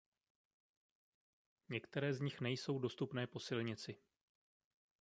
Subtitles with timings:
[1.69, 3.97] Některé z nich nejsou dostupné po silnici.